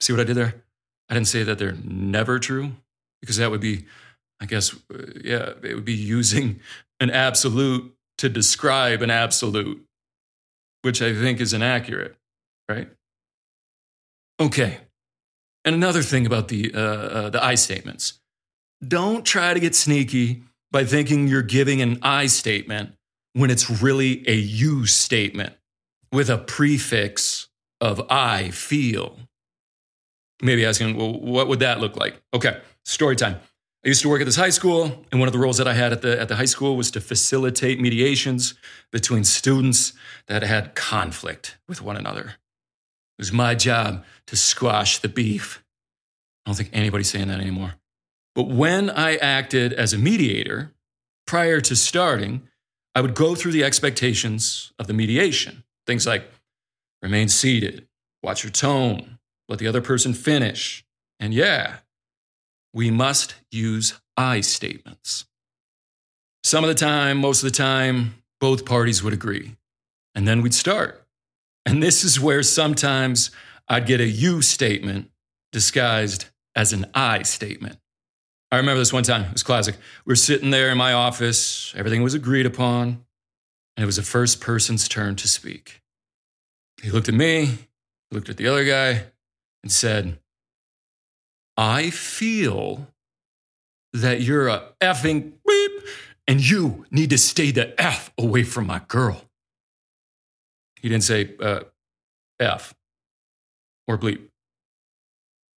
See 0.00 0.12
what 0.12 0.20
I 0.20 0.24
did 0.24 0.36
there? 0.36 0.62
I 1.08 1.14
didn't 1.14 1.28
say 1.28 1.42
that 1.42 1.58
they're 1.58 1.76
never 1.84 2.38
true 2.38 2.72
because 3.20 3.36
that 3.38 3.50
would 3.50 3.60
be, 3.60 3.84
I 4.40 4.46
guess, 4.46 4.74
yeah, 5.22 5.52
it 5.62 5.74
would 5.74 5.84
be 5.84 5.94
using 5.94 6.60
an 7.00 7.10
absolute 7.10 7.94
to 8.18 8.28
describe 8.28 9.02
an 9.02 9.10
absolute, 9.10 9.84
which 10.82 11.02
I 11.02 11.14
think 11.14 11.40
is 11.40 11.52
inaccurate, 11.52 12.16
right? 12.68 12.88
Okay. 14.40 14.78
And 15.64 15.74
another 15.74 16.02
thing 16.02 16.26
about 16.26 16.48
the, 16.48 16.72
uh, 16.74 16.78
uh, 16.78 17.30
the 17.30 17.42
I 17.42 17.54
statements 17.54 18.20
don't 18.86 19.24
try 19.24 19.54
to 19.54 19.60
get 19.60 19.74
sneaky 19.74 20.44
by 20.70 20.84
thinking 20.84 21.26
you're 21.26 21.42
giving 21.42 21.82
an 21.82 21.98
I 22.02 22.26
statement 22.26 22.92
when 23.38 23.50
it's 23.50 23.82
really 23.82 24.28
a 24.28 24.34
you 24.34 24.84
statement 24.84 25.52
with 26.10 26.28
a 26.28 26.38
prefix 26.38 27.46
of 27.80 28.04
I 28.10 28.50
feel. 28.50 29.16
Maybe 30.42 30.66
asking, 30.66 30.96
well, 30.96 31.12
what 31.12 31.46
would 31.46 31.60
that 31.60 31.78
look 31.78 31.96
like? 31.96 32.20
Okay, 32.34 32.60
story 32.84 33.14
time. 33.14 33.36
I 33.84 33.88
used 33.88 34.02
to 34.02 34.08
work 34.08 34.20
at 34.20 34.24
this 34.24 34.34
high 34.34 34.50
school, 34.50 35.04
and 35.12 35.20
one 35.20 35.28
of 35.28 35.32
the 35.32 35.38
roles 35.38 35.56
that 35.58 35.68
I 35.68 35.74
had 35.74 35.92
at 35.92 36.02
the, 36.02 36.20
at 36.20 36.26
the 36.26 36.34
high 36.34 36.46
school 36.46 36.76
was 36.76 36.90
to 36.90 37.00
facilitate 37.00 37.80
mediations 37.80 38.54
between 38.90 39.22
students 39.22 39.92
that 40.26 40.42
had 40.42 40.74
conflict 40.74 41.58
with 41.68 41.80
one 41.80 41.96
another. 41.96 42.22
It 43.18 43.20
was 43.20 43.32
my 43.32 43.54
job 43.54 44.04
to 44.26 44.36
squash 44.36 44.98
the 44.98 45.08
beef. 45.08 45.62
I 46.44 46.50
don't 46.50 46.56
think 46.56 46.70
anybody's 46.72 47.10
saying 47.10 47.28
that 47.28 47.40
anymore. 47.40 47.74
But 48.34 48.48
when 48.48 48.90
I 48.90 49.14
acted 49.16 49.72
as 49.72 49.92
a 49.92 49.98
mediator, 49.98 50.72
prior 51.24 51.60
to 51.60 51.76
starting, 51.76 52.48
I 52.98 53.00
would 53.00 53.14
go 53.14 53.36
through 53.36 53.52
the 53.52 53.62
expectations 53.62 54.72
of 54.76 54.88
the 54.88 54.92
mediation. 54.92 55.62
Things 55.86 56.04
like 56.04 56.28
remain 57.00 57.28
seated, 57.28 57.86
watch 58.24 58.42
your 58.42 58.50
tone, 58.50 59.20
let 59.48 59.60
the 59.60 59.68
other 59.68 59.80
person 59.80 60.12
finish. 60.12 60.84
And 61.20 61.32
yeah, 61.32 61.76
we 62.74 62.90
must 62.90 63.36
use 63.52 64.00
I 64.16 64.40
statements. 64.40 65.26
Some 66.42 66.64
of 66.64 66.68
the 66.68 66.74
time, 66.74 67.18
most 67.18 67.40
of 67.40 67.48
the 67.48 67.56
time, 67.56 68.14
both 68.40 68.66
parties 68.66 69.00
would 69.00 69.12
agree. 69.12 69.54
And 70.16 70.26
then 70.26 70.42
we'd 70.42 70.52
start. 70.52 71.06
And 71.64 71.80
this 71.84 72.02
is 72.02 72.18
where 72.18 72.42
sometimes 72.42 73.30
I'd 73.68 73.86
get 73.86 74.00
a 74.00 74.08
you 74.08 74.42
statement 74.42 75.12
disguised 75.52 76.24
as 76.56 76.72
an 76.72 76.86
I 76.94 77.22
statement. 77.22 77.78
I 78.50 78.56
remember 78.56 78.78
this 78.78 78.92
one 78.92 79.02
time, 79.02 79.24
it 79.24 79.32
was 79.32 79.42
classic. 79.42 79.76
We 80.06 80.12
were 80.12 80.16
sitting 80.16 80.50
there 80.50 80.70
in 80.70 80.78
my 80.78 80.92
office, 80.92 81.74
everything 81.76 82.02
was 82.02 82.14
agreed 82.14 82.46
upon, 82.46 83.04
and 83.76 83.82
it 83.82 83.86
was 83.86 83.96
the 83.96 84.02
first 84.02 84.40
person's 84.40 84.88
turn 84.88 85.16
to 85.16 85.28
speak. 85.28 85.82
He 86.82 86.90
looked 86.90 87.08
at 87.08 87.14
me, 87.14 87.58
looked 88.10 88.28
at 88.28 88.36
the 88.38 88.46
other 88.48 88.64
guy, 88.64 89.04
and 89.62 89.70
said, 89.70 90.18
I 91.56 91.90
feel 91.90 92.86
that 93.92 94.20
you're 94.22 94.48
a 94.48 94.68
effing 94.80 95.32
beep, 95.46 95.72
and 96.26 96.40
you 96.40 96.86
need 96.90 97.10
to 97.10 97.18
stay 97.18 97.50
the 97.50 97.78
F 97.80 98.12
away 98.16 98.44
from 98.44 98.66
my 98.66 98.80
girl. 98.88 99.24
He 100.80 100.88
didn't 100.88 101.04
say 101.04 101.34
uh, 101.40 101.60
F 102.38 102.74
or 103.86 103.98
bleep. 103.98 104.20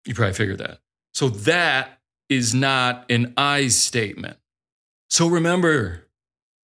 You 0.06 0.16
probably 0.16 0.34
figured 0.34 0.58
that. 0.58 0.80
So 1.14 1.30
that 1.30 2.01
is 2.32 2.56
not 2.56 3.06
an 3.12 3.34
I 3.36 3.68
statement. 3.68 4.38
So 5.10 5.28
remember, 5.28 6.08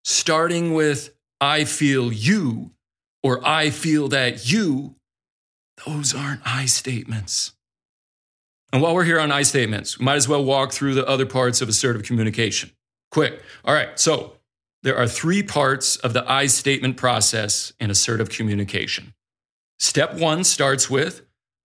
starting 0.06 0.74
with 0.74 1.14
I 1.42 1.66
feel 1.66 2.12
you 2.12 2.72
or 3.22 3.46
I 3.46 3.70
feel 3.70 4.08
that 4.08 4.50
you, 4.50 4.96
those 5.86 6.16
aren't 6.16 6.40
I 6.46 6.66
statements. 6.66 7.54
And 8.72 8.82
while 8.82 8.96
we're 8.96 9.04
here 9.04 9.20
on 9.20 9.30
I 9.30 9.42
statements, 9.42 10.00
we 10.00 10.06
might 10.06 10.16
as 10.16 10.30
well 10.30 10.44
walk 10.44 10.72
through 10.72 10.94
the 10.94 11.06
other 11.06 11.26
parts 11.26 11.62
of 11.62 11.68
assertive 11.68 12.04
communication. 12.04 12.72
Quick. 13.12 13.42
All 13.66 13.74
right. 13.74 14.00
So 14.00 14.38
there 14.84 14.98
are 14.98 15.08
three 15.08 15.44
parts 15.44 15.98
of 15.98 16.14
the 16.14 16.30
I 16.32 16.46
statement 16.46 16.96
process 16.96 17.74
in 17.78 17.92
assertive 17.92 18.30
communication. 18.30 19.14
Step 19.80 20.14
one 20.14 20.46
starts 20.46 20.90
with 20.90 21.24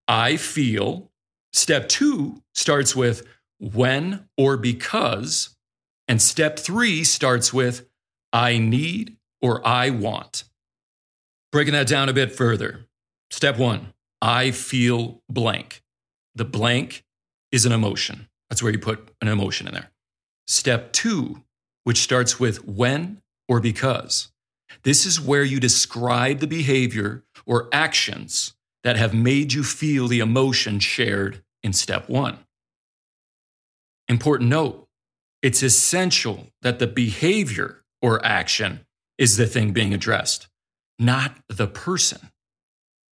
I 0.08 0.36
feel. 0.36 1.10
Step 1.52 1.88
two 1.88 2.42
starts 2.54 2.96
with 2.96 3.26
when 3.62 4.28
or 4.36 4.56
because. 4.56 5.56
And 6.08 6.20
step 6.20 6.58
three 6.58 7.04
starts 7.04 7.52
with 7.52 7.88
I 8.32 8.58
need 8.58 9.16
or 9.40 9.66
I 9.66 9.90
want. 9.90 10.44
Breaking 11.52 11.74
that 11.74 11.86
down 11.86 12.08
a 12.08 12.12
bit 12.12 12.32
further. 12.32 12.86
Step 13.30 13.58
one 13.58 13.92
I 14.20 14.50
feel 14.50 15.22
blank. 15.28 15.82
The 16.34 16.44
blank 16.44 17.04
is 17.50 17.64
an 17.64 17.72
emotion. 17.72 18.28
That's 18.50 18.62
where 18.62 18.72
you 18.72 18.78
put 18.78 19.10
an 19.20 19.28
emotion 19.28 19.66
in 19.66 19.74
there. 19.74 19.90
Step 20.46 20.92
two 20.92 21.42
which 21.84 21.98
starts 21.98 22.38
with 22.38 22.64
when 22.66 23.20
or 23.48 23.60
because. 23.60 24.30
This 24.84 25.04
is 25.04 25.20
where 25.20 25.44
you 25.44 25.60
describe 25.60 26.38
the 26.38 26.46
behavior 26.46 27.24
or 27.44 27.68
actions 27.72 28.54
that 28.84 28.96
have 28.96 29.14
made 29.14 29.52
you 29.52 29.62
feel 29.62 30.08
the 30.08 30.20
emotion 30.20 30.78
shared 30.80 31.42
in 31.62 31.72
step 31.72 32.08
one. 32.08 32.38
Important 34.12 34.50
note 34.50 34.86
it's 35.42 35.62
essential 35.62 36.48
that 36.62 36.78
the 36.78 36.86
behavior 36.86 37.82
or 38.00 38.24
action 38.24 38.86
is 39.18 39.36
the 39.36 39.46
thing 39.46 39.72
being 39.72 39.92
addressed, 39.92 40.48
not 40.98 41.36
the 41.48 41.66
person. 41.66 42.30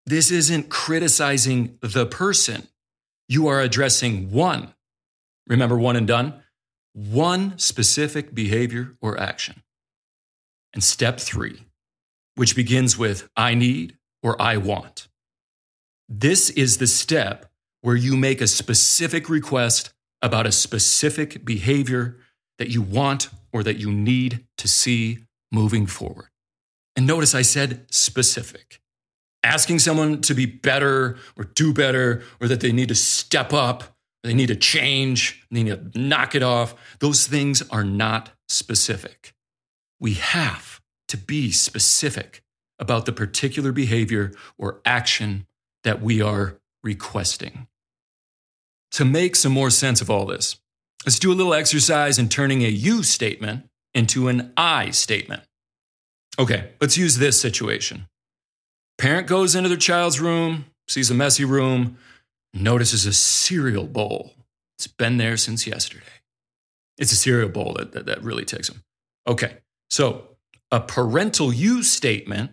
This 0.05 0.29
isn't 0.29 0.69
criticizing 0.69 1.77
the 1.81 2.05
person. 2.05 2.67
You 3.27 3.47
are 3.47 3.61
addressing 3.61 4.31
one. 4.31 4.73
Remember 5.47 5.77
one 5.77 5.95
and 5.95 6.07
done? 6.07 6.41
one 6.93 7.57
specific 7.57 8.33
behavior 8.33 8.97
or 9.01 9.19
action. 9.19 9.63
And 10.73 10.83
step 10.83 11.19
three, 11.19 11.65
which 12.35 12.55
begins 12.55 12.97
with 12.97 13.29
I 13.35 13.53
need 13.53 13.97
or 14.21 14.39
I 14.41 14.57
want. 14.57 15.07
This 16.07 16.49
is 16.49 16.77
the 16.77 16.87
step 16.87 17.45
where 17.81 17.95
you 17.95 18.17
make 18.17 18.41
a 18.41 18.47
specific 18.47 19.29
request 19.29 19.93
about 20.21 20.47
a 20.47 20.51
specific 20.51 21.45
behavior 21.45 22.17
that 22.57 22.69
you 22.69 22.81
want 22.81 23.29
or 23.53 23.63
that 23.63 23.77
you 23.77 23.91
need 23.91 24.45
to 24.57 24.67
see 24.67 25.19
moving 25.51 25.85
forward. 25.85 26.29
And 26.95 27.07
notice 27.07 27.33
I 27.33 27.41
said 27.41 27.85
specific. 27.93 28.81
Asking 29.41 29.79
someone 29.79 30.21
to 30.21 30.33
be 30.33 30.45
better 30.45 31.17
or 31.37 31.45
do 31.45 31.73
better 31.73 32.23
or 32.41 32.47
that 32.49 32.59
they 32.59 32.73
need 32.73 32.89
to 32.89 32.95
step 32.95 33.53
up 33.53 33.95
they 34.23 34.33
need 34.33 34.47
to 34.47 34.55
change, 34.55 35.45
they 35.49 35.63
need 35.63 35.93
to 35.93 35.99
knock 35.99 36.35
it 36.35 36.43
off. 36.43 36.75
Those 36.99 37.27
things 37.27 37.63
are 37.69 37.83
not 37.83 38.31
specific. 38.47 39.33
We 39.99 40.15
have 40.15 40.81
to 41.07 41.17
be 41.17 41.51
specific 41.51 42.43
about 42.77 43.05
the 43.05 43.11
particular 43.11 43.71
behavior 43.71 44.31
or 44.57 44.81
action 44.85 45.45
that 45.83 46.01
we 46.01 46.21
are 46.21 46.59
requesting. 46.83 47.67
To 48.93 49.05
make 49.05 49.35
some 49.35 49.51
more 49.51 49.69
sense 49.69 50.01
of 50.01 50.09
all 50.09 50.25
this, 50.25 50.57
let's 51.05 51.19
do 51.19 51.31
a 51.31 51.35
little 51.35 51.53
exercise 51.53 52.17
in 52.17 52.29
turning 52.29 52.63
a 52.63 52.69
you 52.69 53.03
statement 53.03 53.69
into 53.93 54.27
an 54.27 54.51
I 54.57 54.91
statement. 54.91 55.43
Okay, 56.39 56.71
let's 56.81 56.97
use 56.97 57.17
this 57.17 57.39
situation. 57.39 58.07
Parent 58.97 59.27
goes 59.27 59.55
into 59.55 59.69
their 59.69 59.77
child's 59.77 60.19
room, 60.19 60.65
sees 60.87 61.11
a 61.11 61.13
messy 61.13 61.45
room, 61.45 61.97
notices 62.53 63.05
a 63.05 63.13
cereal 63.13 63.85
bowl. 63.85 64.33
It's 64.77 64.87
been 64.87 65.17
there 65.17 65.37
since 65.37 65.67
yesterday. 65.67 66.05
It's 66.97 67.11
a 67.11 67.15
cereal 67.15 67.49
bowl 67.49 67.73
that, 67.77 67.91
that, 67.93 68.05
that 68.07 68.23
really 68.23 68.45
takes 68.45 68.69
them. 68.69 68.83
Okay, 69.27 69.57
so 69.89 70.29
a 70.71 70.79
parental 70.79 71.53
you 71.53 71.83
statement 71.83 72.51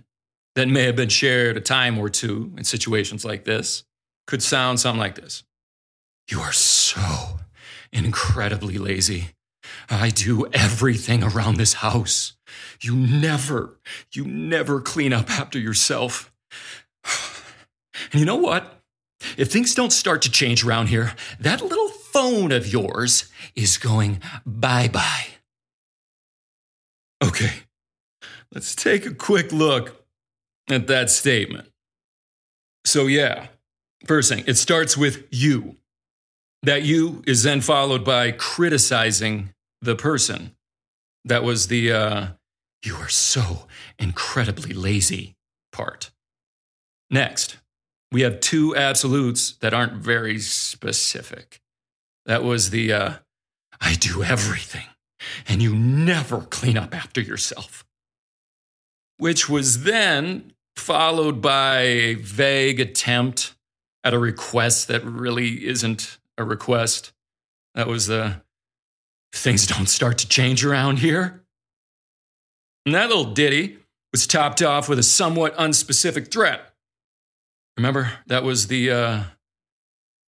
that 0.54 0.68
may 0.68 0.84
have 0.84 0.96
been 0.96 1.08
shared 1.08 1.56
a 1.56 1.60
time 1.60 1.98
or 1.98 2.08
two 2.08 2.52
in 2.56 2.64
situations 2.64 3.24
like 3.24 3.44
this 3.44 3.84
could 4.26 4.42
sound 4.42 4.80
something 4.80 5.00
like 5.00 5.14
this 5.14 5.44
You 6.28 6.40
are 6.40 6.52
so 6.52 7.38
incredibly 7.92 8.78
lazy. 8.78 9.30
I 9.88 10.10
do 10.10 10.46
everything 10.52 11.22
around 11.22 11.56
this 11.56 11.74
house. 11.74 12.36
You 12.80 12.96
never, 12.96 13.78
you 14.12 14.24
never 14.24 14.80
clean 14.80 15.12
up 15.12 15.30
after 15.30 15.58
yourself. 15.58 16.32
And 18.12 18.20
you 18.20 18.26
know 18.26 18.36
what? 18.36 18.82
If 19.38 19.50
things 19.50 19.74
don't 19.74 19.92
start 19.92 20.20
to 20.22 20.30
change 20.30 20.62
around 20.62 20.88
here, 20.88 21.14
that 21.40 21.62
little 21.62 21.88
phone 21.88 22.52
of 22.52 22.66
yours 22.70 23.32
is 23.54 23.78
going 23.78 24.20
bye 24.44 24.88
bye. 24.88 25.26
Okay, 27.24 27.52
let's 28.52 28.74
take 28.74 29.06
a 29.06 29.14
quick 29.14 29.50
look 29.50 30.04
at 30.68 30.86
that 30.88 31.08
statement. 31.10 31.70
So, 32.84 33.06
yeah, 33.06 33.46
first 34.06 34.30
thing, 34.30 34.44
it 34.46 34.58
starts 34.58 34.96
with 34.96 35.26
you. 35.30 35.76
That 36.62 36.82
you 36.82 37.22
is 37.26 37.42
then 37.42 37.60
followed 37.60 38.04
by 38.04 38.32
criticizing 38.32 39.54
the 39.80 39.94
person. 39.94 40.56
That 41.24 41.44
was 41.44 41.68
the, 41.68 41.92
uh, 41.92 42.26
you 42.84 42.96
are 42.96 43.08
so 43.08 43.66
incredibly 43.98 44.72
lazy 44.72 45.36
part. 45.72 46.10
Next, 47.10 47.58
we 48.10 48.22
have 48.22 48.40
two 48.40 48.74
absolutes 48.74 49.52
that 49.60 49.74
aren't 49.74 49.94
very 49.94 50.38
specific. 50.38 51.60
That 52.24 52.42
was 52.42 52.70
the, 52.70 52.92
uh, 52.92 53.14
I 53.80 53.94
do 53.94 54.22
everything, 54.22 54.86
and 55.48 55.62
you 55.62 55.74
never 55.74 56.40
clean 56.40 56.76
up 56.76 56.94
after 56.94 57.20
yourself. 57.20 57.84
Which 59.18 59.48
was 59.48 59.84
then 59.84 60.52
followed 60.76 61.40
by 61.40 61.78
a 61.80 62.14
vague 62.14 62.80
attempt 62.80 63.54
at 64.04 64.14
a 64.14 64.18
request 64.18 64.88
that 64.88 65.04
really 65.04 65.66
isn't 65.66 66.18
a 66.38 66.44
request. 66.44 67.12
That 67.74 67.86
was 67.86 68.06
the, 68.06 68.42
things 69.32 69.66
don't 69.66 69.88
start 69.88 70.18
to 70.18 70.28
change 70.28 70.64
around 70.64 70.98
here. 70.98 71.44
And 72.84 72.94
that 72.94 73.08
little 73.08 73.32
ditty 73.32 73.78
was 74.12 74.26
topped 74.26 74.62
off 74.62 74.88
with 74.88 74.98
a 74.98 75.02
somewhat 75.02 75.56
unspecific 75.56 76.30
threat. 76.30 76.72
Remember, 77.76 78.12
that 78.26 78.42
was 78.44 78.68
the, 78.68 78.90
uh, 78.90 79.22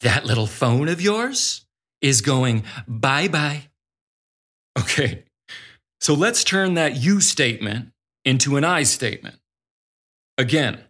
that 0.01 0.25
little 0.25 0.47
phone 0.47 0.89
of 0.89 1.01
yours 1.01 1.65
is 2.01 2.21
going 2.21 2.65
bye 2.87 3.29
bye. 3.29 3.63
Okay, 4.79 5.25
so 6.01 6.15
let's 6.15 6.45
turn 6.45 6.75
that 6.75 6.97
you 6.97 7.21
statement 7.21 7.93
into 8.25 8.57
an 8.57 8.65
I 8.65 8.85
statement. 8.85 9.37
Again, 10.37 10.85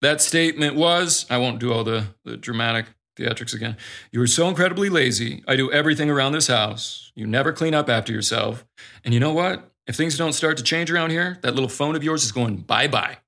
that 0.00 0.20
statement 0.20 0.76
was 0.76 1.26
I 1.28 1.38
won't 1.38 1.58
do 1.58 1.72
all 1.72 1.82
the, 1.82 2.06
the 2.24 2.36
dramatic 2.36 2.86
theatrics 3.16 3.54
again. 3.54 3.76
You 4.10 4.20
are 4.22 4.26
so 4.26 4.48
incredibly 4.48 4.88
lazy. 4.88 5.42
I 5.46 5.56
do 5.56 5.70
everything 5.70 6.10
around 6.10 6.32
this 6.32 6.46
house. 6.46 7.12
You 7.14 7.26
never 7.26 7.52
clean 7.52 7.74
up 7.74 7.88
after 7.88 8.12
yourself. 8.12 8.64
And 9.04 9.12
you 9.12 9.20
know 9.20 9.32
what? 9.32 9.70
If 9.86 9.96
things 9.96 10.16
don't 10.16 10.32
start 10.32 10.56
to 10.58 10.62
change 10.62 10.90
around 10.90 11.10
here, 11.10 11.38
that 11.42 11.54
little 11.54 11.68
phone 11.68 11.96
of 11.96 12.04
yours 12.04 12.24
is 12.24 12.32
going 12.32 12.58
bye 12.58 12.88
bye. 12.88 13.18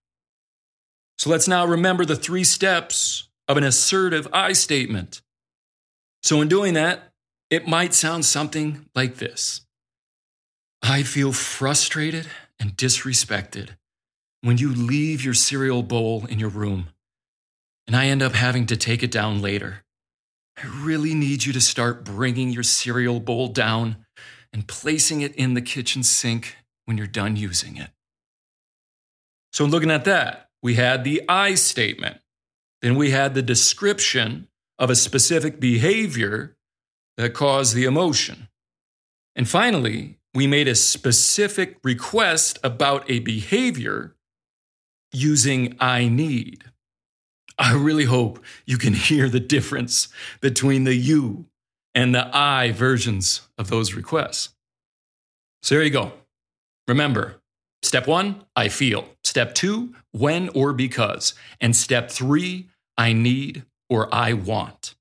So 1.19 1.31
let's 1.31 1.49
now 1.49 1.67
remember 1.67 2.05
the 2.05 2.17
three 2.17 2.45
steps 2.45 3.29
of 3.49 3.57
an 3.57 3.65
assertive 3.65 4.29
I 4.33 4.53
statement. 4.53 5.21
So, 6.23 6.41
in 6.41 6.49
doing 6.49 6.75
that, 6.75 7.13
it 7.51 7.69
might 7.69 7.93
sound 7.93 8.25
something 8.25 8.87
like 8.95 9.17
this 9.17 9.67
I 10.83 11.03
feel 11.03 11.33
frustrated 11.33 12.27
and 12.59 12.77
disrespected 12.77 13.71
when 14.43 14.59
you 14.59 14.75
leave 14.75 15.25
your 15.25 15.35
cereal 15.35 15.83
bowl 15.83 16.27
in 16.27 16.39
your 16.39 16.49
room 16.49 16.89
and 17.87 17.97
I 17.97 18.07
end 18.07 18.23
up 18.23 18.33
having 18.33 18.67
to 18.67 18.77
take 18.77 19.03
it 19.03 19.11
down 19.11 19.43
later. 19.43 19.85
I 20.57 20.67
really 20.85 21.15
need 21.15 21.45
you 21.45 21.53
to 21.53 21.61
start 21.61 22.05
bringing 22.05 22.51
your 22.51 22.63
cereal 22.63 23.21
bowl 23.21 23.49
down 23.49 24.05
and 24.53 24.67
placing 24.69 25.21
it 25.21 25.35
in 25.35 25.55
the 25.55 25.63
kitchen 25.63 26.03
sink 26.03 26.57
when 26.85 26.97
you're 26.97 27.07
done 27.07 27.37
using 27.37 27.77
it. 27.77 27.91
So, 29.53 29.65
looking 29.65 29.91
at 29.91 30.05
that, 30.05 30.49
we 30.63 30.75
had 30.75 31.05
the 31.05 31.23
I 31.29 31.55
statement. 31.55 32.19
Then 32.83 32.97
we 32.97 33.11
had 33.11 33.35
the 33.35 33.43
description 33.43 34.49
of 34.79 34.91
a 34.91 34.97
specific 34.97 35.61
behavior 35.61 36.57
that 37.17 37.35
caused 37.35 37.75
the 37.75 37.85
emotion. 37.85 38.49
And 39.37 39.49
finally, 39.49 40.19
we 40.35 40.47
made 40.47 40.69
a 40.69 40.75
specific 40.75 41.79
request 41.85 42.59
about 42.63 43.09
a 43.11 43.21
behavior 43.21 44.15
using 45.13 45.77
I 45.79 46.09
need. 46.09 46.65
I 47.59 47.75
really 47.75 48.05
hope 48.05 48.43
you 48.67 48.79
can 48.79 48.95
hear 48.95 49.29
the 49.29 49.41
difference 49.41 50.09
between 50.41 50.85
the 50.85 50.95
you 50.95 51.47
and 51.95 52.15
the 52.15 52.29
I 52.37 52.73
versions 52.73 53.43
of 53.57 53.69
those 53.69 53.95
requests. 53.95 54.51
So 55.63 55.77
there 55.77 55.85
you 55.85 55.91
go. 55.91 56.13
Remember, 56.89 57.37
step 57.83 58.07
one, 58.07 58.45
I 58.57 58.69
feel. 58.69 59.07
Step 59.23 59.55
two, 59.55 59.95
when 60.13 60.49
or 60.51 60.73
because. 60.73 61.35
And 61.61 61.75
step 61.75 62.11
three, 62.11 62.69
I 62.99 63.13
need 63.13 63.65
or 63.89 64.13
I 64.13 64.33
want. 64.33 64.95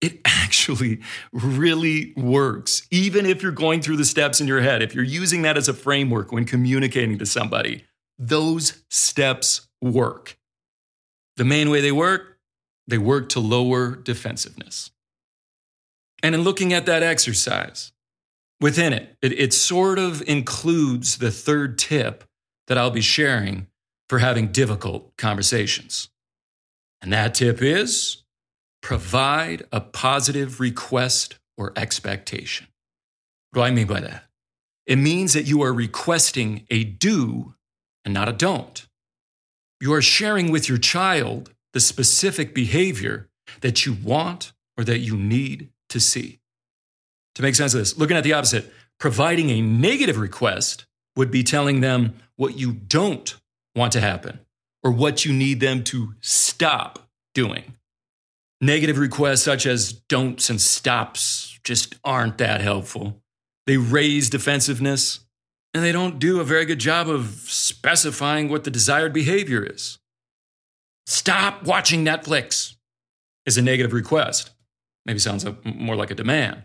It 0.00 0.20
actually 0.24 1.00
really 1.32 2.12
works, 2.16 2.86
even 2.90 3.24
if 3.24 3.42
you're 3.42 3.52
going 3.52 3.80
through 3.80 3.96
the 3.96 4.04
steps 4.04 4.40
in 4.40 4.48
your 4.48 4.60
head. 4.60 4.82
If 4.82 4.94
you're 4.94 5.04
using 5.04 5.42
that 5.42 5.56
as 5.56 5.68
a 5.68 5.74
framework 5.74 6.32
when 6.32 6.44
communicating 6.44 7.18
to 7.18 7.26
somebody, 7.26 7.84
those 8.18 8.84
steps 8.90 9.68
work. 9.80 10.36
The 11.36 11.44
main 11.44 11.70
way 11.70 11.80
they 11.80 11.92
work, 11.92 12.38
they 12.86 12.98
work 12.98 13.28
to 13.30 13.40
lower 13.40 13.96
defensiveness. 13.96 14.90
And 16.22 16.34
in 16.34 16.42
looking 16.42 16.72
at 16.72 16.86
that 16.86 17.02
exercise, 17.02 17.92
within 18.60 18.92
it, 18.92 19.16
it, 19.20 19.32
it 19.32 19.52
sort 19.52 19.98
of 19.98 20.22
includes 20.26 21.18
the 21.18 21.30
third 21.30 21.78
tip 21.78 22.24
that 22.66 22.78
I'll 22.78 22.90
be 22.90 23.00
sharing 23.00 23.66
for 24.08 24.18
having 24.18 24.52
difficult 24.52 25.16
conversations. 25.16 26.08
And 27.02 27.12
that 27.12 27.34
tip 27.34 27.60
is 27.60 28.22
provide 28.80 29.64
a 29.72 29.80
positive 29.80 30.60
request 30.60 31.38
or 31.56 31.72
expectation. 31.76 32.66
What 33.50 33.60
do 33.60 33.66
I 33.66 33.70
mean 33.70 33.86
by 33.86 34.00
that? 34.00 34.24
It 34.86 34.96
means 34.96 35.32
that 35.32 35.46
you 35.46 35.62
are 35.62 35.72
requesting 35.72 36.66
a 36.70 36.84
do 36.84 37.54
and 38.04 38.12
not 38.12 38.28
a 38.28 38.32
don't. 38.32 38.86
You 39.84 39.92
are 39.92 40.00
sharing 40.00 40.50
with 40.50 40.66
your 40.66 40.78
child 40.78 41.52
the 41.74 41.78
specific 41.78 42.54
behavior 42.54 43.28
that 43.60 43.84
you 43.84 43.92
want 43.92 44.54
or 44.78 44.84
that 44.84 45.00
you 45.00 45.14
need 45.14 45.68
to 45.90 46.00
see. 46.00 46.40
To 47.34 47.42
make 47.42 47.54
sense 47.54 47.74
of 47.74 47.80
this, 47.80 47.98
looking 47.98 48.16
at 48.16 48.24
the 48.24 48.32
opposite, 48.32 48.72
providing 48.98 49.50
a 49.50 49.60
negative 49.60 50.16
request 50.16 50.86
would 51.16 51.30
be 51.30 51.42
telling 51.42 51.82
them 51.82 52.14
what 52.36 52.56
you 52.56 52.72
don't 52.72 53.36
want 53.76 53.92
to 53.92 54.00
happen 54.00 54.38
or 54.82 54.90
what 54.90 55.26
you 55.26 55.34
need 55.34 55.60
them 55.60 55.84
to 55.84 56.14
stop 56.22 57.06
doing. 57.34 57.74
Negative 58.62 58.96
requests 58.96 59.42
such 59.42 59.66
as 59.66 59.92
don'ts 59.92 60.48
and 60.48 60.62
stops 60.62 61.60
just 61.62 61.96
aren't 62.02 62.38
that 62.38 62.62
helpful. 62.62 63.20
They 63.66 63.76
raise 63.76 64.30
defensiveness 64.30 65.23
and 65.74 65.82
they 65.82 65.92
don't 65.92 66.20
do 66.20 66.40
a 66.40 66.44
very 66.44 66.64
good 66.64 66.78
job 66.78 67.08
of 67.08 67.26
specifying 67.26 68.48
what 68.48 68.62
the 68.62 68.70
desired 68.70 69.12
behavior 69.12 69.62
is. 69.62 69.98
Stop 71.06 71.64
watching 71.64 72.04
Netflix 72.04 72.76
is 73.44 73.58
a 73.58 73.62
negative 73.62 73.92
request. 73.92 74.52
Maybe 75.04 75.18
sounds 75.18 75.44
more 75.64 75.96
like 75.96 76.12
a 76.12 76.14
demand. 76.14 76.62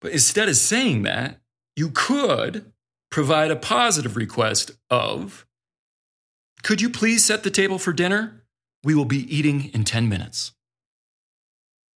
But 0.00 0.12
instead 0.12 0.48
of 0.48 0.56
saying 0.56 1.02
that, 1.02 1.40
you 1.74 1.90
could 1.90 2.72
provide 3.10 3.50
a 3.50 3.56
positive 3.56 4.16
request 4.16 4.72
of 4.90 5.46
Could 6.62 6.80
you 6.80 6.88
please 6.88 7.24
set 7.24 7.42
the 7.42 7.50
table 7.50 7.78
for 7.78 7.92
dinner? 7.92 8.44
We 8.84 8.94
will 8.94 9.04
be 9.04 9.34
eating 9.34 9.70
in 9.74 9.84
10 9.84 10.08
minutes. 10.08 10.52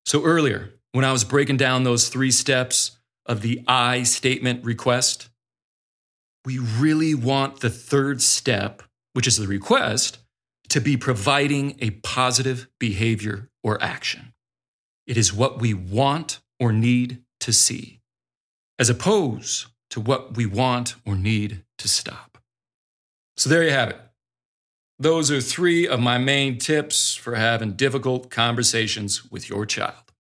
So 0.04 0.24
earlier, 0.24 0.74
when 0.92 1.04
I 1.04 1.12
was 1.12 1.24
breaking 1.24 1.58
down 1.58 1.84
those 1.84 2.08
three 2.08 2.30
steps 2.30 2.98
of 3.26 3.42
the 3.42 3.62
I 3.68 4.02
statement 4.02 4.64
request, 4.64 5.28
we 6.48 6.58
really 6.58 7.14
want 7.14 7.60
the 7.60 7.68
third 7.68 8.22
step 8.22 8.82
which 9.18 9.26
is 9.26 9.36
the 9.36 9.48
request, 9.48 10.18
to 10.68 10.80
be 10.80 10.96
providing 10.96 11.76
a 11.80 11.90
positive 11.90 12.68
behavior 12.78 13.48
or 13.64 13.82
action. 13.82 14.32
It 15.08 15.16
is 15.16 15.32
what 15.32 15.60
we 15.60 15.74
want 15.74 16.38
or 16.60 16.72
need 16.72 17.22
to 17.40 17.52
see, 17.52 17.98
as 18.78 18.88
opposed 18.88 19.66
to 19.90 20.00
what 20.00 20.36
we 20.36 20.46
want 20.46 20.94
or 21.04 21.16
need 21.16 21.64
to 21.78 21.88
stop. 21.88 22.38
So 23.36 23.50
there 23.50 23.64
you 23.64 23.72
have 23.72 23.90
it. 23.90 24.00
Those 25.00 25.32
are 25.32 25.40
three 25.40 25.88
of 25.88 25.98
my 25.98 26.16
main 26.16 26.58
tips 26.58 27.16
for 27.16 27.34
having 27.34 27.72
difficult 27.72 28.30
conversations 28.30 29.28
with 29.32 29.48
your 29.48 29.66
child. 29.66 30.12